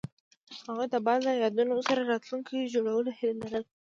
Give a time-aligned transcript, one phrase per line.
[0.65, 3.61] هغوی د باد له یادونو سره راتلونکی جوړولو هیله لرله.